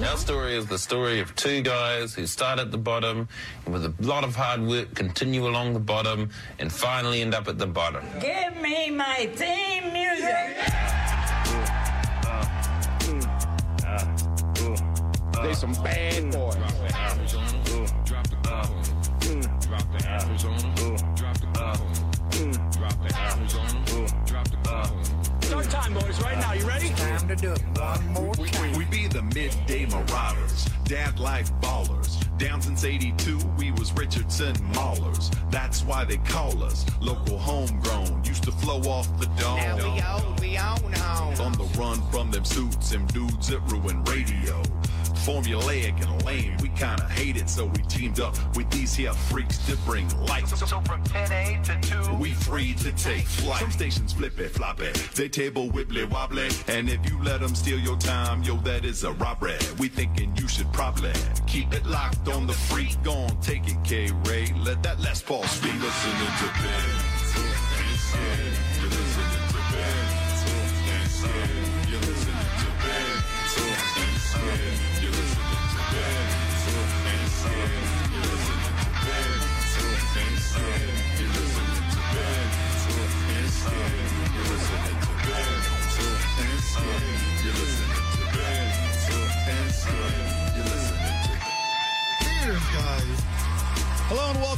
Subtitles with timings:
[0.00, 3.28] Our story is the story of two guys who start at the bottom
[3.64, 7.46] and with a lot of hard work continue along the bottom and finally end up
[7.46, 8.04] at the bottom.
[8.18, 10.56] Give me my team music.
[15.42, 16.56] They some bad boys.
[24.72, 25.01] Start
[25.60, 26.52] time, boys, right now.
[26.52, 26.88] You ready?
[26.90, 28.76] Time to do it one more time.
[28.76, 32.18] We be the midday marauders, dad life ballers.
[32.38, 35.34] Down since 82, we was Richardson Maulers.
[35.50, 38.24] That's why they call us local homegrown.
[38.24, 39.58] Used to flow off the dome.
[39.58, 41.40] Now we own, we own home.
[41.40, 44.62] On the run from them suits, them dudes that ruin radio.
[45.22, 49.58] Formulaic and lame, we kinda hate it, so we teamed up with these here freaks
[49.66, 50.48] to bring light.
[50.48, 52.14] So, so from 10 a to 2.
[52.14, 53.60] We free to take flight.
[53.60, 54.94] Some stations flip it, flop it.
[55.14, 56.48] They table wibbly wobbly.
[56.66, 59.58] And if you let them steal your time, yo, that is a robbery.
[59.78, 61.12] We thinking you should probably
[61.46, 63.00] keep it locked on the freak.
[63.04, 64.52] Gon' take it, K Ray.
[64.64, 65.74] Let that Les Paul speak.
[65.74, 67.11] Listening to Ben.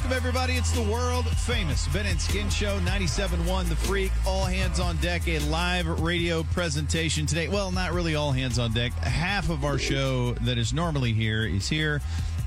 [0.04, 0.52] Welcome, everybody.
[0.52, 4.12] It's the world famous Ben and Skin Show 97.1 The Freak.
[4.26, 7.48] All hands on deck, a live radio presentation today.
[7.48, 8.92] Well, not really all hands on deck.
[8.92, 12.02] Half of our show that is normally here is here.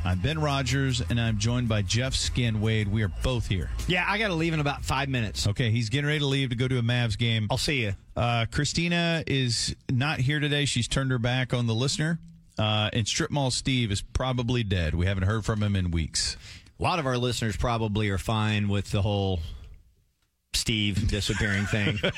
[0.05, 2.89] I'm Ben Rogers, and I'm joined by Jeff Skin Wade.
[2.89, 3.71] We are both here.
[3.87, 5.47] Yeah, I got to leave in about five minutes.
[5.47, 7.47] Okay, he's getting ready to leave to go to a Mavs game.
[7.49, 7.95] I'll see you.
[8.15, 10.65] Uh, Christina is not here today.
[10.65, 12.19] She's turned her back on the listener.
[12.59, 14.93] Uh, and Strip Mall Steve is probably dead.
[14.93, 16.37] We haven't heard from him in weeks.
[16.79, 19.39] A lot of our listeners probably are fine with the whole
[20.53, 21.99] Steve disappearing thing.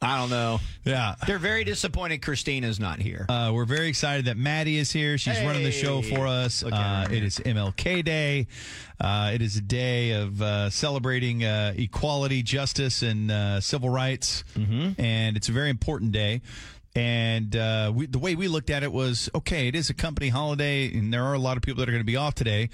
[0.00, 0.60] I don't know.
[0.84, 1.16] Yeah.
[1.26, 3.26] They're very disappointed Christina's not here.
[3.28, 5.18] Uh, we're very excited that Maddie is here.
[5.18, 6.62] She's running the show for us.
[6.62, 8.46] Uh, it is MLK Day.
[9.00, 14.44] Uh, it is a day of uh, celebrating uh, equality, justice, and uh, civil rights.
[14.54, 15.00] Mm-hmm.
[15.00, 16.42] And it's a very important day.
[16.94, 20.28] And uh, we, the way we looked at it was okay, it is a company
[20.28, 22.70] holiday, and there are a lot of people that are going to be off today.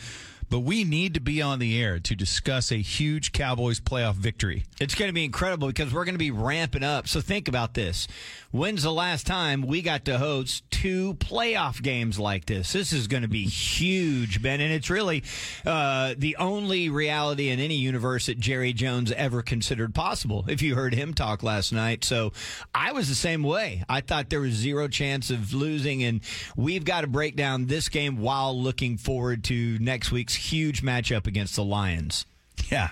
[0.55, 4.63] But we need to be on the air to discuss a huge Cowboys playoff victory.
[4.81, 7.09] It's going to be incredible because we're going to be ramping up.
[7.09, 8.07] So think about this.
[8.53, 12.73] When's the last time we got to host two playoff games like this?
[12.73, 14.61] This is going to be huge, Ben.
[14.61, 15.25] And it's really
[15.67, 20.77] uh, the only reality in any universe that Jerry Jones ever considered possible, if you
[20.77, 22.05] heard him talk last night.
[22.05, 22.33] So
[22.73, 23.83] I was the same way.
[23.89, 26.05] I thought there was zero chance of losing.
[26.05, 26.21] And
[26.55, 31.27] we've got to break down this game while looking forward to next week's huge matchup
[31.27, 32.27] against the Lions.
[32.71, 32.91] Yeah.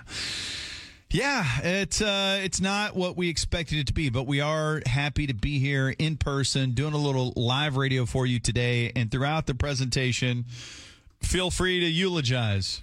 [1.08, 5.26] Yeah, it's uh, it's not what we expected it to be, but we are happy
[5.26, 8.92] to be here in person, doing a little live radio for you today.
[8.96, 10.46] And throughout the presentation,
[11.22, 12.80] feel free to eulogize.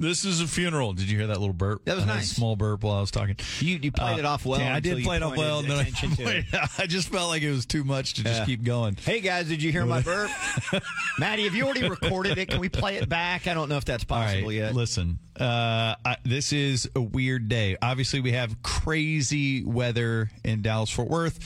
[0.00, 0.92] This is a funeral.
[0.92, 1.84] Did you hear that little burp?
[1.84, 2.32] That was I had a nice.
[2.32, 3.36] small burp while I was talking.
[3.60, 4.58] You you played Uh, it off well.
[4.58, 5.60] yeah, I did play it off well.
[5.60, 6.44] and then attention to it.
[6.52, 8.96] I, I just felt like it was too much to just keep going.
[8.96, 10.30] Hey guys, did you hear my burp?
[11.20, 12.46] Maddie, have you already recorded it?
[12.48, 13.46] Can we play it back?
[13.46, 14.74] I don't know if that's possible right, yet.
[14.74, 15.20] listen.
[15.38, 17.76] Uh, I, this is a weird day.
[17.80, 21.38] Obviously, we have crazy weather in Dallas Fort Worth.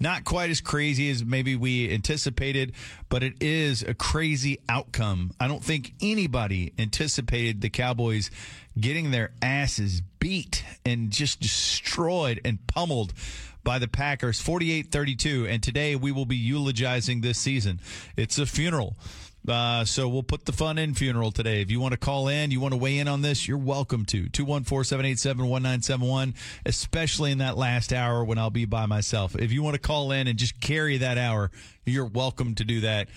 [0.00, 2.72] Not quite as crazy as maybe we anticipated,
[3.08, 5.32] but it is a crazy outcome.
[5.38, 8.30] I don't think anybody anticipated the Cowboys
[8.78, 13.12] getting their asses beat and just destroyed and pummeled
[13.62, 15.46] by the Packers 48 32.
[15.48, 17.80] And today we will be eulogizing this season.
[18.16, 18.96] It's a funeral.
[19.46, 21.60] Uh, so we'll put the fun in funeral today.
[21.60, 24.06] If you want to call in, you want to weigh in on this, you're welcome
[24.06, 24.24] to.
[24.30, 29.36] 214-787-1971, especially in that last hour when I'll be by myself.
[29.36, 31.50] If you want to call in and just carry that hour,
[31.84, 33.08] you're welcome to do that.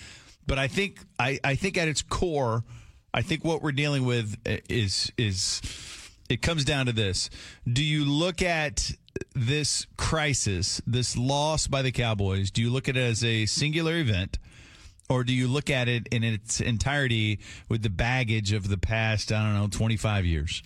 [0.46, 2.62] But I think I, I think at its core,
[3.12, 5.62] I think what we're dealing with is is
[6.28, 7.30] it comes down to this.
[7.70, 8.92] Do you look at
[9.34, 13.96] this crisis, this loss by the Cowboys, do you look at it as a singular
[13.96, 14.38] event?
[15.08, 19.32] Or do you look at it in its entirety with the baggage of the past,
[19.32, 20.62] I don't know, 25 years?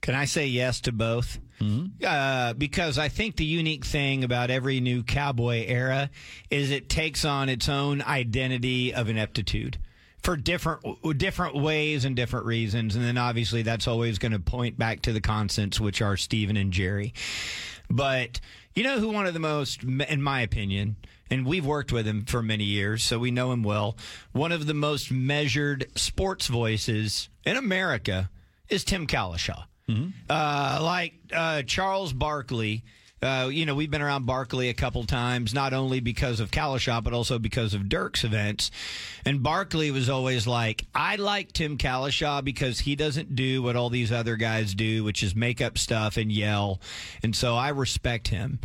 [0.00, 1.38] Can I say yes to both?
[1.60, 2.04] Mm-hmm.
[2.04, 6.10] Uh, because I think the unique thing about every new cowboy era
[6.50, 9.78] is it takes on its own identity of ineptitude
[10.22, 14.78] for different different ways and different reasons, and then obviously that's always going to point
[14.78, 17.14] back to the constants, which are Steven and Jerry.
[17.88, 18.40] But
[18.74, 20.96] you know who one of the most, in my opinion,
[21.30, 23.96] and we've worked with him for many years, so we know him well.
[24.32, 28.30] One of the most measured sports voices in America
[28.68, 29.64] is Tim Cowlishaw.
[29.88, 30.10] Mm-hmm.
[30.28, 32.84] Uh, like uh, Charles Barkley.
[33.24, 37.02] Uh, you know, we've been around Barkley a couple times, not only because of Cowlishaw,
[37.02, 38.70] but also because of Dirk's events.
[39.24, 43.88] And Barkley was always like, I like Tim Cowlishaw because he doesn't do what all
[43.88, 46.80] these other guys do, which is make up stuff and yell.
[47.22, 48.58] And so I respect him.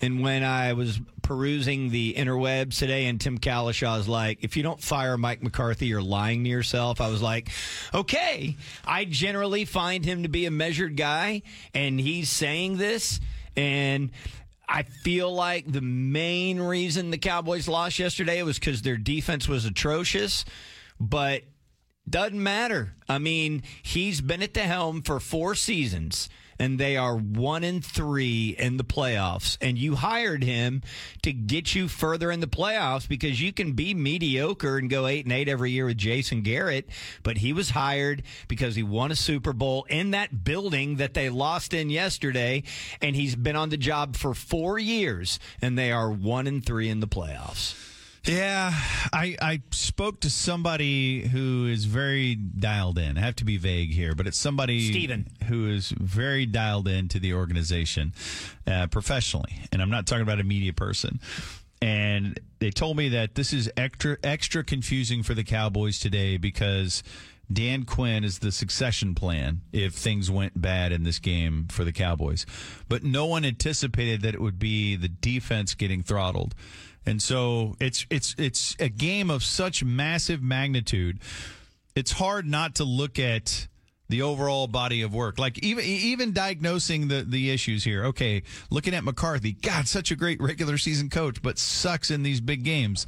[0.00, 4.80] And when I was perusing the interwebs today, and Tim Cowlishaw's like, if you don't
[4.80, 7.00] fire Mike McCarthy, you're lying to yourself.
[7.00, 7.50] I was like,
[7.92, 8.56] okay.
[8.86, 11.42] I generally find him to be a measured guy,
[11.74, 13.20] and he's saying this.
[13.56, 14.10] And
[14.68, 19.64] I feel like the main reason the Cowboys lost yesterday was because their defense was
[19.64, 20.44] atrocious,
[20.98, 21.42] but
[22.08, 22.94] doesn't matter.
[23.08, 27.84] I mean, he's been at the helm for four seasons and they are one and
[27.84, 29.58] three in the playoffs.
[29.60, 30.82] And you hired him
[31.22, 35.24] to get you further in the playoffs because you can be mediocre and go eight
[35.24, 36.88] and eight every year with Jason Garrett.
[37.22, 41.30] But he was hired because he won a Super Bowl in that building that they
[41.30, 42.62] lost in yesterday.
[43.00, 46.88] And he's been on the job for four years, and they are one and three
[46.88, 47.95] in the playoffs.
[48.26, 48.72] Yeah,
[49.12, 53.16] I, I spoke to somebody who is very dialed in.
[53.16, 55.28] I have to be vague here, but it's somebody Steven.
[55.46, 58.12] who is very dialed into the organization
[58.66, 61.20] uh, professionally, and I'm not talking about a media person.
[61.80, 67.04] And they told me that this is extra extra confusing for the Cowboys today because
[67.52, 71.92] Dan Quinn is the succession plan if things went bad in this game for the
[71.92, 72.44] Cowboys.
[72.88, 76.54] But no one anticipated that it would be the defense getting throttled.
[77.06, 81.20] And so it's it's it's a game of such massive magnitude.
[81.94, 83.68] It's hard not to look at
[84.08, 85.38] the overall body of work.
[85.38, 88.06] Like even even diagnosing the the issues here.
[88.06, 92.40] Okay, looking at McCarthy, God, such a great regular season coach, but sucks in these
[92.40, 93.06] big games.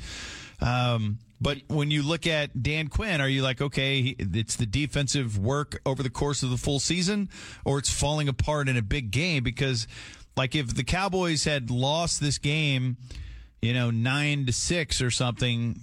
[0.60, 5.38] Um, but when you look at Dan Quinn, are you like, okay, it's the defensive
[5.38, 7.28] work over the course of the full season,
[7.64, 9.44] or it's falling apart in a big game?
[9.44, 9.86] Because,
[10.36, 12.96] like, if the Cowboys had lost this game
[13.62, 15.80] you know, nine to six or something.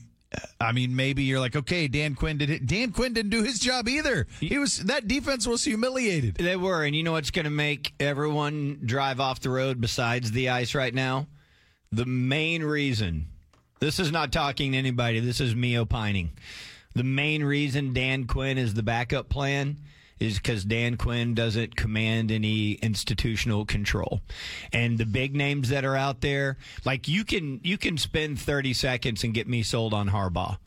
[0.60, 2.66] I mean, maybe you're like, okay, Dan Quinn did it.
[2.66, 4.28] Dan Quinn didn't do his job either.
[4.40, 6.36] He was that defense was humiliated.
[6.36, 10.32] They were, and you know what's going to make everyone drive off the road besides
[10.32, 11.28] the ice right now?
[11.92, 13.28] The main reason.
[13.80, 15.20] This is not talking to anybody.
[15.20, 16.32] This is me opining.
[16.96, 19.78] The main reason Dan Quinn is the backup plan
[20.20, 24.22] is because Dan Quinn doesn't command any institutional control.
[24.72, 28.74] And the big names that are out there, like you can you can spend 30
[28.74, 30.58] seconds and get me sold on Harbaugh.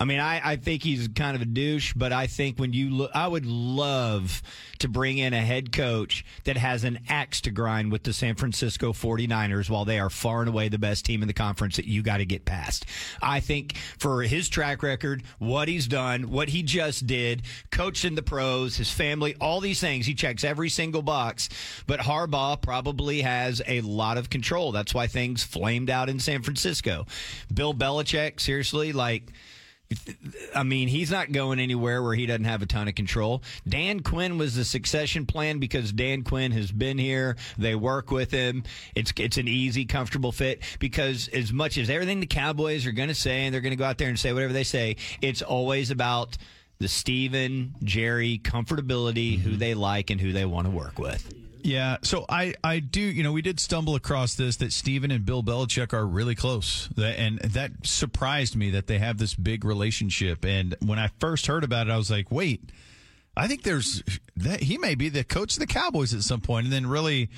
[0.00, 2.90] I mean, I, I think he's kind of a douche, but I think when you
[2.90, 4.42] look, I would love
[4.78, 8.36] to bring in a head coach that has an axe to grind with the San
[8.36, 11.86] Francisco 49ers while they are far and away the best team in the conference that
[11.86, 12.86] you got to get past.
[13.20, 18.14] I think for his track record, what he's done, what he just did, coached in
[18.14, 21.48] the pros, his family, all these things, he checks every single box.
[21.88, 24.70] But Harbaugh probably has a lot of control.
[24.70, 27.06] That's why things flamed out in San Francisco.
[27.52, 29.32] Bill Belichick, seriously, like,
[30.54, 33.42] I mean, he's not going anywhere where he doesn't have a ton of control.
[33.66, 37.36] Dan Quinn was the succession plan because Dan Quinn has been here.
[37.56, 38.64] They work with him.
[38.94, 43.08] It's it's an easy, comfortable fit because as much as everything the Cowboys are going
[43.08, 45.40] to say and they're going to go out there and say whatever they say, it's
[45.40, 46.36] always about
[46.78, 49.50] the Steven, Jerry comfortability, mm-hmm.
[49.50, 51.32] who they like and who they want to work with.
[51.62, 55.24] Yeah, so I, I do, you know, we did stumble across this that Steven and
[55.24, 56.88] Bill Belichick are really close.
[56.96, 60.44] And that surprised me that they have this big relationship.
[60.44, 62.70] And when I first heard about it, I was like, wait,
[63.36, 64.02] I think there's
[64.36, 66.66] that he may be the coach of the Cowboys at some point.
[66.66, 67.30] And then really,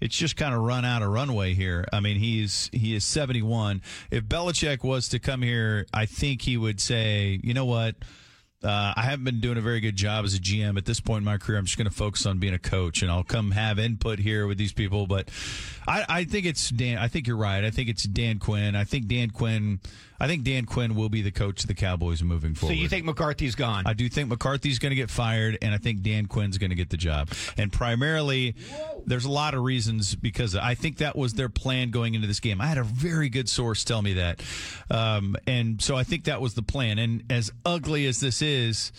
[0.00, 1.86] it's just kind of run out of runway here.
[1.92, 3.82] I mean, he's he is 71.
[4.10, 7.96] If Belichick was to come here, I think he would say, you know what?
[8.64, 11.18] Uh, I haven't been doing a very good job as a GM at this point
[11.18, 11.58] in my career.
[11.58, 14.46] I'm just going to focus on being a coach, and I'll come have input here
[14.46, 15.06] with these people.
[15.06, 15.28] But
[15.86, 16.96] I, I think it's Dan.
[16.96, 17.62] I think you're right.
[17.64, 18.74] I think it's Dan Quinn.
[18.74, 19.80] I think Dan Quinn.
[20.18, 22.74] I think Dan Quinn will be the coach of the Cowboys moving forward.
[22.74, 23.86] So you think McCarthy's gone?
[23.86, 26.76] I do think McCarthy's going to get fired, and I think Dan Quinn's going to
[26.76, 27.28] get the job.
[27.58, 28.54] And primarily,
[29.04, 32.40] there's a lot of reasons because I think that was their plan going into this
[32.40, 32.62] game.
[32.62, 34.42] I had a very good source tell me that,
[34.90, 36.98] um, and so I think that was the plan.
[36.98, 38.92] And as ugly as this is is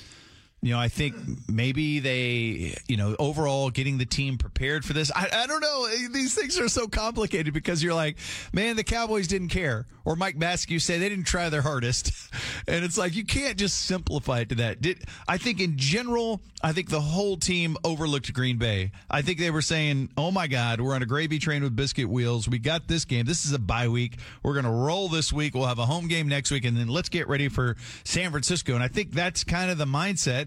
[0.62, 1.16] you know, I think
[1.48, 5.12] maybe they, you know, overall getting the team prepared for this.
[5.16, 5.88] I, I don't know.
[6.12, 8.18] These things are so complicated because you're like,
[8.52, 9.86] man, the Cowboys didn't care.
[10.04, 12.12] Or Mike Maskew say they didn't try their hardest.
[12.70, 14.82] And it's like, you can't just simplify it to that.
[14.82, 18.92] Did I think in general, I think the whole team overlooked Green Bay.
[19.10, 22.10] I think they were saying, oh my God, we're on a gravy train with biscuit
[22.10, 22.50] wheels.
[22.50, 23.26] We got this game.
[23.26, 24.18] This is a bye week.
[24.44, 25.56] We're going to roll this week.
[25.56, 26.66] We'll have a home game next week.
[26.66, 28.74] And then let's get ready for San Francisco.
[28.76, 30.47] And I think that's kind of the mindset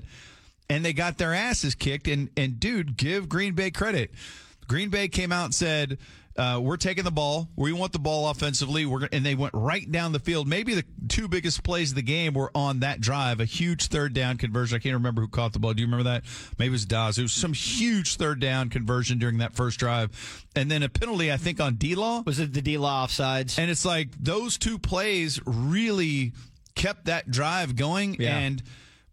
[0.69, 2.09] and they got their asses kicked.
[2.09, 4.12] And and dude, give Green Bay credit.
[4.69, 5.99] Green Bay came out and said,
[6.37, 7.49] uh, "We're taking the ball.
[7.57, 10.47] We want the ball offensively." We're and they went right down the field.
[10.47, 13.40] Maybe the two biggest plays of the game were on that drive.
[13.40, 14.76] A huge third down conversion.
[14.76, 15.75] I can't remember who caught the ball.
[15.75, 16.23] Do you remember that?
[16.57, 17.19] Maybe it was Doubs.
[17.19, 21.33] It was some huge third down conversion during that first drive, and then a penalty.
[21.33, 22.23] I think on D Law.
[22.25, 23.59] Was it the D Law offsides?
[23.59, 26.33] And it's like those two plays really
[26.76, 28.38] kept that drive going Yeah.
[28.38, 28.62] and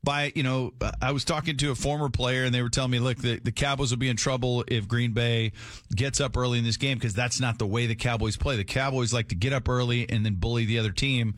[0.04, 3.00] by you know i was talking to a former player and they were telling me
[3.00, 5.52] look the, the cowboys will be in trouble if green bay
[5.96, 8.56] gets up early in this game because that's not the way the cowboys play.
[8.56, 11.36] The cowboys like to get up early and then bully the other team.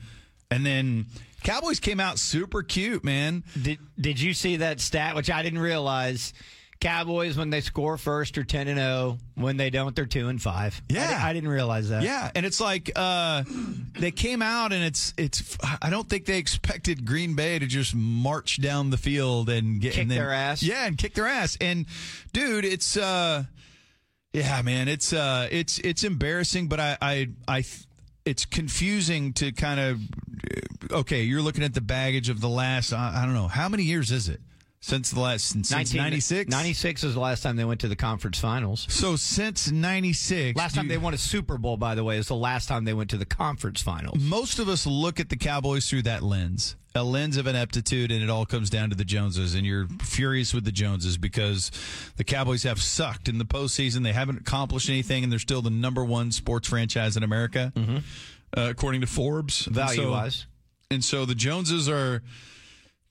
[0.51, 1.05] And then
[1.43, 3.43] cowboys came out super cute man.
[3.61, 6.33] Did Did you see that stat, which I didn't realize?
[6.81, 9.17] Cowboys when they score first are ten and zero.
[9.35, 10.81] When they don't, they're two and five.
[10.87, 11.09] Yeah.
[11.09, 12.03] di- I didn't realize that.
[12.03, 13.43] Yeah, and it's like uh,
[13.99, 15.57] they came out, and it's it's.
[15.81, 19.93] I don't think they expected Green Bay to just march down the field and get
[19.93, 20.63] Kick and then- their ass?
[20.63, 21.57] Yeah, and kick their ass.
[21.59, 21.85] And
[22.31, 23.43] dude, it's uh,
[24.31, 27.63] yeah, man, it's uh, it's it's embarrassing, but I I I.
[28.25, 29.99] It's confusing to kind of
[30.91, 31.23] okay.
[31.23, 32.93] You're looking at the baggage of the last.
[32.93, 34.39] I, I don't know how many years is it
[34.81, 36.49] since the last since 96?
[36.49, 38.85] 96 is the last time they went to the conference finals.
[38.89, 42.27] So since '96, Last time you- they won a Super Bowl, by the way, is
[42.27, 44.19] the last time they went to the conference finals.
[44.21, 48.23] most of us look at the Cowboys through that lens, a lens of ineptitude, and
[48.23, 49.53] it all comes down to the Joneses.
[49.53, 51.71] And you're furious with the Joneses because
[52.15, 54.03] the Cowboys have sucked in the postseason.
[54.03, 57.73] They haven't accomplished anything, and they're still the number one sports franchise in America,
[58.55, 59.67] uh, according to Forbes.
[59.67, 60.45] And so- Value wise.
[60.89, 62.23] and so the Joneses are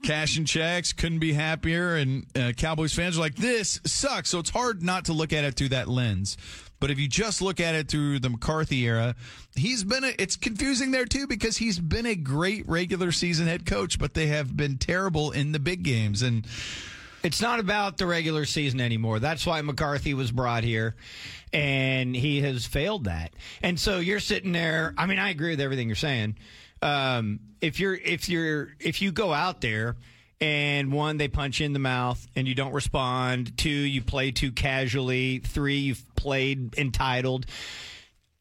[0.03, 1.97] cashing checks, couldn't be happier.
[1.97, 4.31] And uh, Cowboys fans are like, this sucks.
[4.31, 6.37] So it's hard not to look at it through that lens.
[6.81, 9.17] But if you just look at it through the McCarthy era,
[9.57, 13.67] he's been a, it's confusing there too because he's been a great regular season head
[13.67, 16.23] coach, but they have been terrible in the big games.
[16.23, 16.47] And
[17.25, 19.19] It's not about the regular season anymore.
[19.19, 20.95] That's why McCarthy was brought here,
[21.53, 23.33] and he has failed that.
[23.61, 24.95] And so you're sitting there.
[24.97, 26.37] I mean, I agree with everything you're saying.
[26.81, 29.97] Um, if you're if you're if you go out there
[30.41, 34.31] and one they punch you in the mouth and you don't respond, two you play
[34.31, 37.47] too casually, three you've played entitled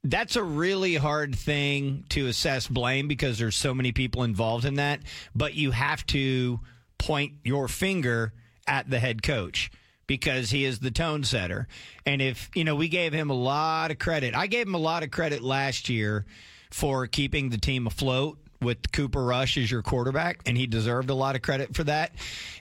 [0.04, 4.76] that's a really hard thing to assess blame because there's so many people involved in
[4.76, 5.02] that.
[5.36, 6.60] But you have to
[6.98, 8.34] point your finger
[8.66, 9.72] at the head coach
[10.08, 11.68] because he is the tone setter.
[12.06, 14.36] And if, you know, we gave him a lot of credit.
[14.36, 16.26] I gave him a lot of credit last year
[16.72, 21.14] for keeping the team afloat with Cooper Rush as your quarterback, and he deserved a
[21.14, 22.14] lot of credit for that.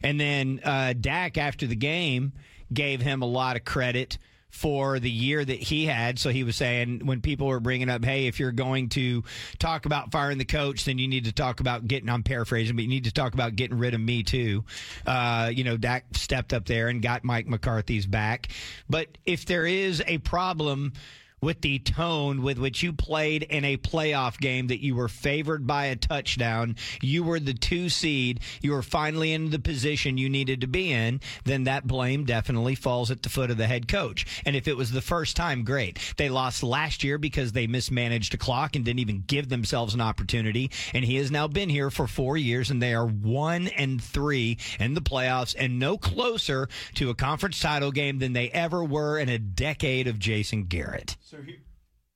[0.03, 2.33] And then uh, Dak, after the game,
[2.73, 4.19] gave him a lot of credit
[4.57, 6.19] for the year that he had.
[6.19, 9.23] So he was saying when people were bringing up, hey, if you're going to
[9.59, 12.83] talk about firing the coach, then you need to talk about getting, I'm paraphrasing, but
[12.83, 14.65] you need to talk about getting rid of me too.
[15.07, 18.49] Uh, you know, Dak stepped up there and got Mike McCarthy's back.
[18.89, 20.95] But if there is a problem,
[21.43, 25.67] with the tone with which you played in a playoff game that you were favored
[25.67, 30.31] by a touchdown, you were the two seed, you were finally in the position you
[30.31, 33.87] needed to be in, then that blame definitely falls at the foot of the head
[33.87, 34.43] coach.
[34.47, 35.99] And if it was the first time, great.
[36.17, 40.01] They lost last year because they mismanaged a clock and didn't even give themselves an
[40.01, 40.71] opportunity.
[40.95, 44.57] And he has now been here for four years and they are one and three
[44.81, 49.19] in the playoffs and no closer to a conference title game than they ever were
[49.19, 51.17] in a decade of Jason Garrett.
[51.27, 51.57] So here,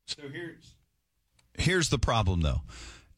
[0.06, 0.76] so here's
[1.54, 2.60] here's the problem though.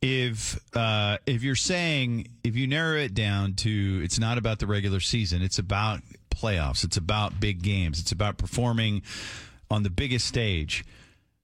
[0.00, 4.66] If uh, if you're saying if you narrow it down to it's not about the
[4.66, 9.02] regular season, it's about playoffs, it's about big games, it's about performing
[9.70, 10.82] on the biggest stage,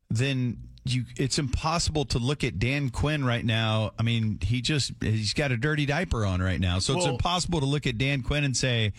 [0.09, 3.93] then you it's impossible to look at Dan Quinn right now.
[3.99, 6.79] I mean, he just he's got a dirty diaper on right now.
[6.79, 8.95] So it's impossible to look at Dan Quinn and say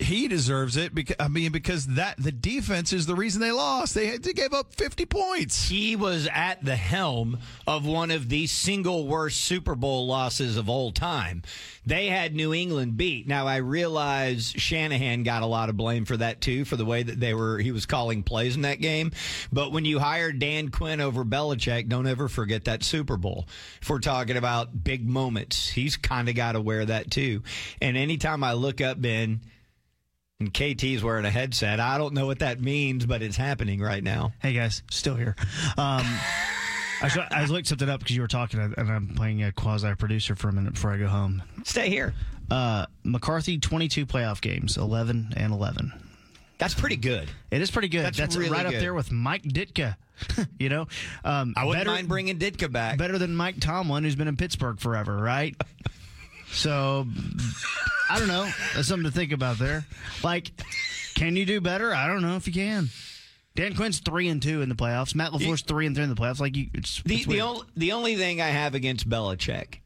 [0.00, 3.94] he deserves it because I mean because that the defense is the reason they lost.
[3.94, 5.68] They had, they gave up 50 points.
[5.68, 10.68] He was at the helm of one of the single worst Super Bowl losses of
[10.68, 11.42] all time.
[11.84, 13.26] They had New England beat.
[13.26, 17.02] Now I realize Shanahan got a lot of blame for that too, for the way
[17.02, 19.12] that they were he was calling plays in that game.
[19.52, 23.46] But when you hire Dan Quinn over Belichick, don't ever forget that Super Bowl.
[23.82, 27.42] If we're talking about big moments, he's kind of got to wear that too.
[27.82, 29.40] And anytime I look up Ben
[30.40, 34.02] and KT's wearing a headset, I don't know what that means, but it's happening right
[34.02, 34.32] now.
[34.40, 35.36] Hey guys, still here.
[35.76, 36.04] Um,
[37.02, 39.52] I, was, I was looking something up because you were talking, and I'm playing a
[39.52, 41.42] quasi producer for a minute before I go home.
[41.64, 42.14] Stay here.
[42.50, 45.92] Uh, McCarthy, 22 playoff games, 11 and 11.
[46.58, 47.28] That's pretty good.
[47.50, 48.04] It is pretty good.
[48.04, 49.96] That's That's, really right up there with Mike Ditka.
[50.58, 50.88] you know,
[51.24, 52.98] um, I wouldn't better- mind bringing Ditka back.
[52.98, 55.56] better than Mike Tomlin, who's been in Pittsburgh forever, right?
[56.52, 57.06] so,
[58.10, 58.50] I don't know.
[58.74, 59.86] That's something to think about there.
[60.22, 60.50] Like,
[61.14, 61.94] can you do better?
[61.94, 62.88] I don't know if you can.
[63.56, 65.14] Dan Quinn's three and two in the playoffs.
[65.14, 66.40] Matt LaFleur's three and three in the playoffs.
[66.40, 69.78] Like, you, it's, The it's the the only thing I have against Belichick,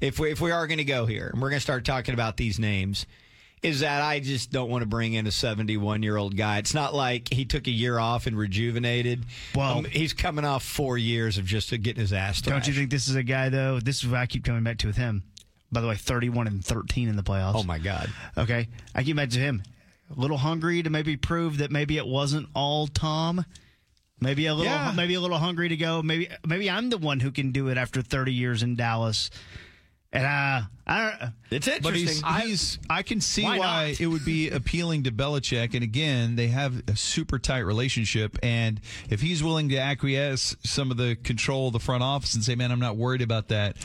[0.00, 2.14] if we if we are going to go here and we're going to start talking
[2.14, 3.04] about these names,
[3.62, 6.58] is that I just don't want to bring in a 71 year old guy.
[6.58, 9.24] It's not like he took a year off and rejuvenated.
[9.54, 12.40] Well- Um, he's coming off four years of just getting his ass.
[12.40, 13.80] Don't you think this is a guy though?
[13.80, 15.24] This is what I keep coming back to with him.
[15.72, 17.54] By the way, thirty-one and thirteen in the playoffs.
[17.56, 18.10] Oh my God!
[18.36, 19.62] Okay, I keep imagine him.
[20.16, 23.44] A little hungry to maybe prove that maybe it wasn't all Tom.
[24.20, 24.92] Maybe a little, Yeah.
[24.94, 26.02] maybe a little hungry to go.
[26.02, 29.30] Maybe, maybe I'm the one who can do it after thirty years in Dallas.
[30.12, 31.32] And uh, I don't.
[31.52, 32.48] It's But he's, interesting.
[32.48, 35.72] he's I can see Why why, it would be appealing to Belichick.
[35.74, 38.36] And again, they have a super tight relationship.
[38.42, 42.42] And if he's willing to acquiesce some of the control of the front office and
[42.42, 43.76] say, "Man, I'm not worried about that."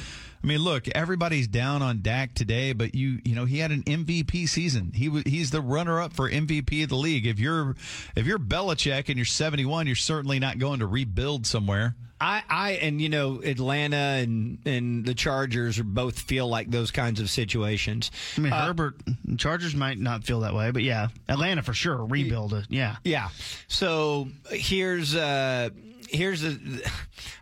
[0.46, 3.82] I mean, look, everybody's down on Dak today, but you you know he had an
[3.82, 4.92] MVP season.
[4.94, 7.26] He was he's the runner up for MVP of the league.
[7.26, 7.76] If you're
[8.16, 11.96] if you're Belichick and you're 71, you're certainly not going to rebuild somewhere.
[12.22, 16.92] I, I and you know Atlanta and and the Chargers are both feel like those
[16.92, 18.12] kinds of situations.
[18.38, 19.02] I mean, Uh, Herbert,
[19.38, 22.68] Chargers might not feel that way, but yeah, Atlanta for sure rebuild it.
[22.70, 23.30] Yeah, Yeah.
[23.68, 25.70] So here's uh
[26.08, 26.56] here's a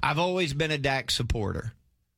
[0.01, 1.73] I've always been a Dak supporter.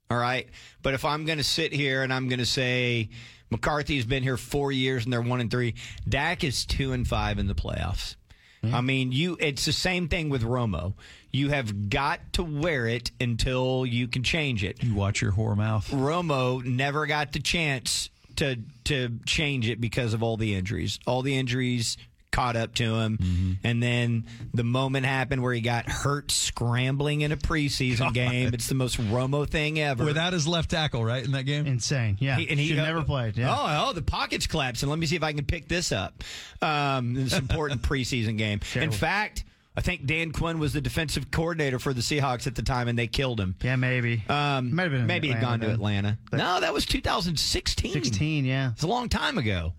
[0.09, 0.47] All right.
[0.81, 3.09] But if I'm going to sit here and I'm going to say
[3.49, 5.73] McCarthy's been here 4 years and they're 1 and 3,
[6.07, 8.15] Dak is 2 and 5 in the playoffs.
[8.61, 8.75] Hmm?
[8.75, 10.93] I mean, you it's the same thing with Romo.
[11.31, 14.83] You have got to wear it until you can change it.
[14.83, 15.89] You watch your whore mouth.
[15.91, 20.99] Romo never got the chance to to change it because of all the injuries.
[21.05, 21.97] All the injuries
[22.35, 23.51] caught up to him, Mm-hmm.
[23.63, 28.53] and then the moment happened where he got hurt scrambling in a preseason game.
[28.53, 30.03] It's the most Romo thing ever.
[30.03, 31.65] Without his left tackle, right in that game.
[31.65, 32.17] insane.
[32.19, 33.37] Yeah, He- and he should never played.
[33.37, 33.55] Yeah.
[33.55, 34.89] Oh, oh, the pocket's collapsing.
[34.89, 36.23] Let me see if I can pick this up.
[36.61, 38.59] Um, this important preseason game.
[38.75, 39.43] In fact,
[39.77, 42.97] I think Dan Quinn was the defensive coordinator for the Seahawks at the time, and
[42.97, 43.55] they killed him.
[43.61, 44.23] yeah, maybe.
[44.29, 45.69] Um, Might have been maybe he'd gone to.
[45.69, 46.17] Atlanta.
[46.31, 47.91] No, that was 2016.
[47.91, 48.71] 16, yeah.
[48.71, 49.73] It's a long time ago.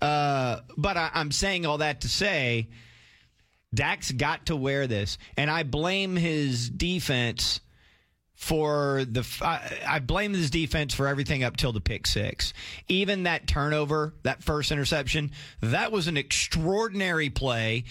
[0.00, 2.68] Uh, but I, I'm saying all that to say
[3.74, 5.18] Dak's got to wear this.
[5.36, 7.60] And I blame his defense
[8.34, 9.26] for the.
[9.40, 12.52] I, I blame his defense for everything up till the pick six.
[12.88, 17.84] Even that turnover, that first interception, that was an extraordinary play.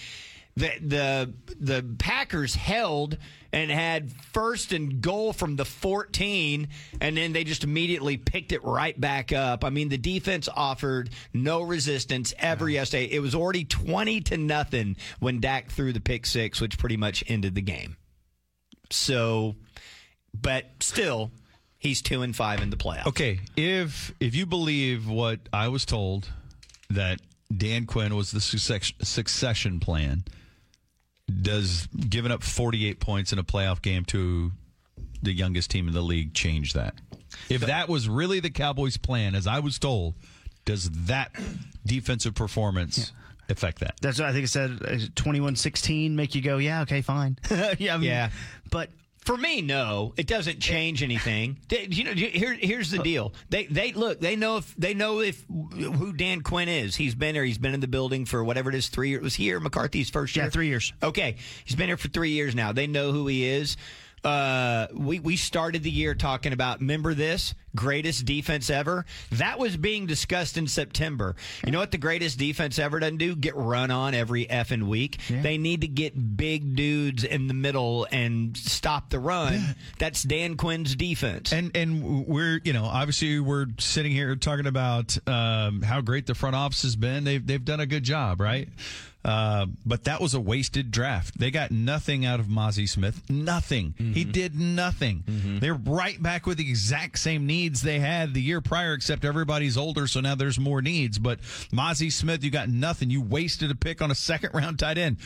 [0.55, 3.17] The the the Packers held
[3.53, 6.67] and had first and goal from the 14
[6.99, 9.63] and then they just immediately picked it right back up.
[9.63, 13.05] I mean the defense offered no resistance ever yesterday.
[13.05, 17.23] It was already 20 to nothing when Dak threw the pick 6 which pretty much
[17.27, 17.95] ended the game.
[18.89, 19.55] So
[20.33, 21.31] but still
[21.77, 23.07] he's 2 and 5 in the playoffs.
[23.07, 26.29] Okay, if if you believe what I was told
[26.89, 27.21] that
[27.55, 30.23] Dan Quinn was the succession plan,
[31.41, 34.51] does giving up 48 points in a playoff game to
[35.21, 36.95] the youngest team in the league change that?
[37.49, 40.15] If that was really the Cowboys' plan, as I was told,
[40.65, 41.31] does that
[41.85, 43.11] defensive performance
[43.49, 43.95] affect that?
[44.01, 44.79] That's what I think it said.
[44.85, 47.37] Uh, twenty-one sixteen make you go, yeah, okay, fine.
[47.79, 48.29] yeah, I mean, Yeah.
[48.69, 48.89] But
[49.21, 51.57] For me, no, it doesn't change anything.
[51.69, 53.33] You know, here, here's the uh, deal.
[53.49, 54.19] They, they look.
[54.19, 56.95] They know if they know if who Dan Quinn is.
[56.95, 57.43] He's been there.
[57.43, 58.89] He's been in the building for whatever it is.
[58.89, 59.21] Three years.
[59.21, 60.45] Was here McCarthy's first year.
[60.45, 60.91] Yeah, three years.
[61.03, 62.71] Okay, he's been here for three years now.
[62.71, 63.77] They know who he is.
[64.23, 69.05] Uh, we we started the year talking about remember this greatest defense ever.
[69.31, 71.35] That was being discussed in September.
[71.65, 73.35] You know what the greatest defense ever doesn't do?
[73.35, 75.19] Get run on every effing week.
[75.29, 79.75] They need to get big dudes in the middle and stop the run.
[79.99, 81.53] That's Dan Quinn's defense.
[81.53, 86.35] And and we're you know obviously we're sitting here talking about um, how great the
[86.35, 87.23] front office has been.
[87.23, 88.67] They've they've done a good job, right?
[89.23, 91.37] Uh, but that was a wasted draft.
[91.37, 93.21] They got nothing out of Mazi Smith.
[93.29, 93.93] Nothing.
[93.97, 95.23] He did nothing.
[95.61, 99.77] They're right back with the exact same needs they had the year prior, except everybody's
[99.77, 101.19] older, so now there's more needs.
[101.19, 101.39] But
[101.71, 103.09] Mazi Smith, you got nothing.
[103.11, 105.17] You wasted a pick on a second round tight end.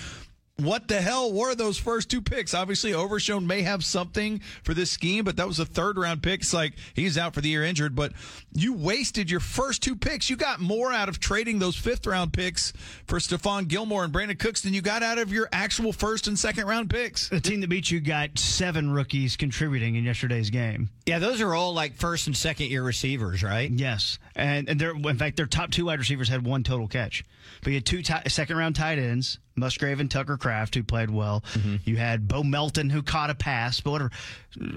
[0.57, 2.53] What the hell were those first two picks?
[2.53, 6.41] Obviously, Overshown may have something for this scheme, but that was a third round pick.
[6.41, 8.13] It's like he's out for the year injured, but
[8.53, 10.29] you wasted your first two picks.
[10.29, 12.71] You got more out of trading those fifth round picks
[13.05, 16.39] for Stephon Gilmore and Brandin Cooks than you got out of your actual first and
[16.39, 17.27] second round picks.
[17.27, 20.89] The team that beat you got seven rookies contributing in yesterday's game.
[21.05, 23.69] yeah, those are all like first and second year receivers, right?
[23.69, 27.25] Yes, and and their in fact their top two wide receivers had one total catch,
[27.61, 31.09] but you had two ti- second round tight ends, Musgrave and Tucker Kraft, who played
[31.09, 31.43] well.
[31.53, 31.75] Mm-hmm.
[31.85, 34.11] You had Bo Melton who caught a pass, but whatever.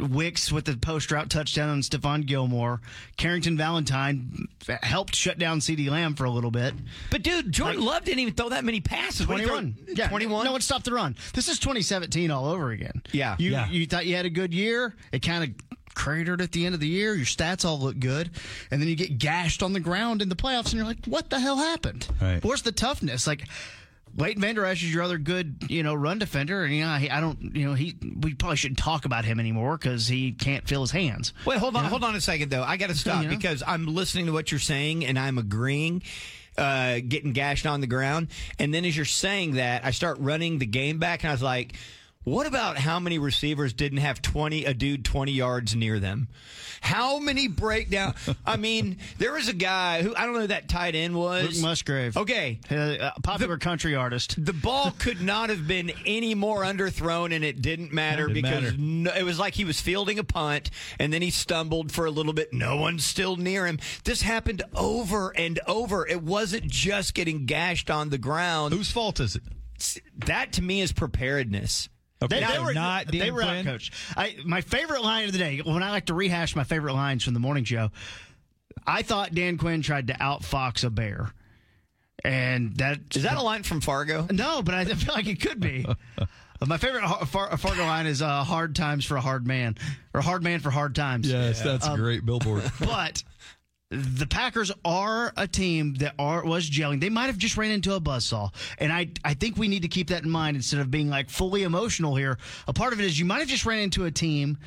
[0.01, 2.81] Wicks with the post route touchdown on Stephon Gilmore.
[3.17, 4.49] Carrington Valentine
[4.83, 6.75] helped shut down CeeDee Lamb for a little bit.
[7.11, 9.27] But dude, Jordan Love didn't even throw that many passes.
[9.27, 9.61] What did he throw?
[9.61, 9.97] 21.
[9.97, 10.45] Yeah, 21?
[10.45, 11.17] No one stopped the run.
[11.35, 13.03] This is 2017 all over again.
[13.12, 13.37] Yeah.
[13.38, 13.69] You Yeah.
[13.71, 14.95] you thought you had a good year.
[15.12, 15.51] It kind of
[15.95, 17.14] cratered at the end of the year.
[17.14, 18.31] Your stats all look good,
[18.71, 21.29] and then you get gashed on the ground in the playoffs, and you're like, "What
[21.31, 22.07] the hell happened?
[22.21, 22.43] Right.
[22.45, 23.45] Where's the toughness?" Like.
[24.18, 27.20] Leighton Vander Esch is your other good, you know, run defender, and yeah, he, I
[27.20, 27.96] don't, you know, he.
[28.20, 31.33] We probably shouldn't talk about him anymore because he can't feel his hands.
[31.46, 32.62] Wait, hold on, hold on a second though.
[32.64, 33.37] I got to stop You know?
[33.37, 36.02] because I'm listening to what you're saying and I'm agreeing.
[36.57, 38.26] Uh, getting gashed on the ground,
[38.59, 41.40] and then as you're saying that, I start running the game back, and I was
[41.40, 41.76] like,
[42.24, 46.28] "What about how many receivers didn't have 20 a dude 20 yards near them?
[46.81, 48.14] How many breakdown?
[48.46, 51.54] I mean, there was a guy who I don't know who that tight end was.
[51.57, 52.16] Luke Musgrave.
[52.16, 54.37] Okay, Uh, a popular country artist.
[54.44, 58.62] the ball could not have been any more underthrown, and it didn't matter Didn't because
[58.62, 58.76] matter.
[58.78, 62.11] No, it was like he was fielding a punt, and then he stumbled for a
[62.11, 62.52] little bit.
[62.52, 63.78] No one's still near him.
[64.04, 66.07] This happened over and over.
[66.07, 68.74] It wasn't just getting gashed on the ground.
[68.74, 69.42] Whose fault is it?
[70.26, 71.88] That to me is preparedness.
[72.20, 73.64] Okay, They, they so were not They were Quinn?
[73.64, 73.90] outcoached.
[74.16, 77.22] I my favorite line of the day when I like to rehash my favorite lines
[77.24, 77.90] from the morning show.
[78.87, 81.33] I thought Dan Quinn tried to outfox a bear,
[82.24, 84.26] and that Is that a line from Fargo?
[84.31, 85.87] no, but I feel like it could be.
[86.66, 89.76] my favorite Far- Fargo line is uh, "hard times for a hard man"
[90.14, 92.64] or "hard man for hard times." Yes, that's a great billboard.
[92.81, 93.22] but
[93.90, 97.01] the Packers are a team that are was gelling.
[97.01, 99.88] They might have just ran into a buzzsaw, and I I think we need to
[99.88, 102.38] keep that in mind instead of being like fully emotional here.
[102.66, 104.59] A part of it is you might have just ran into a team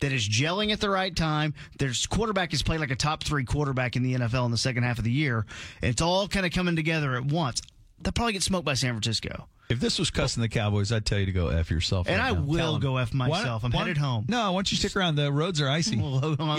[0.00, 1.52] that is gelling at the right time.
[1.78, 4.84] Their quarterback has played like a top three quarterback in the NFL in the second
[4.84, 5.44] half of the year.
[5.82, 7.60] It's all kind of coming together at once.
[8.00, 9.46] They'll probably get smoked by San Francisco.
[9.70, 12.08] If this was cussing the Cowboys, I'd tell you to go f yourself.
[12.08, 12.40] And right I now.
[12.42, 13.64] will go F myself.
[13.64, 14.24] I'm Why- headed home.
[14.28, 15.14] No, why don't you stick around?
[15.14, 15.96] The roads are icy.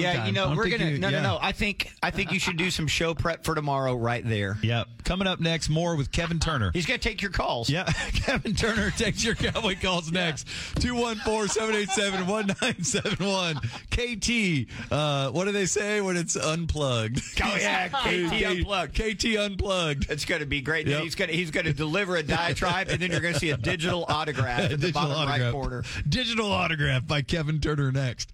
[0.02, 1.22] Yeah, you know, we're gonna you- no, yeah.
[1.22, 1.40] no, no.
[1.42, 4.58] I think I think you should do some show prep for tomorrow right there.
[4.64, 4.88] Yep.
[5.04, 6.72] Coming up next, more with Kevin Turner.
[6.74, 7.70] He's gonna take your calls.
[7.70, 10.48] Yeah, Kevin Turner takes your cowboy calls next.
[10.76, 13.58] 214-787-1971.
[13.92, 17.22] KT, uh, what do they say when it's unplugged?
[17.44, 18.94] Oh yeah, KT unplugged.
[18.94, 20.10] KT unplugged.
[20.12, 20.86] It's going to be great.
[20.88, 21.02] Yep.
[21.04, 23.50] He's going to he's going to deliver a diatribe, and then you're going to see
[23.50, 25.52] a digital autograph in the Digital bottom right autograph.
[25.54, 25.84] corner.
[26.08, 28.32] Digital autograph by Kevin Turner next.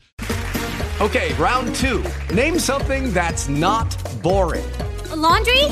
[0.99, 2.03] Okay, round two.
[2.33, 4.65] Name something that's not boring.
[5.11, 5.63] A laundry?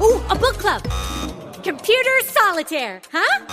[0.00, 0.82] Ooh, a book club.
[1.64, 3.46] Computer solitaire, huh?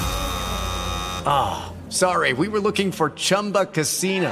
[1.26, 4.32] Ah, sorry, we were looking for Chumba Casino.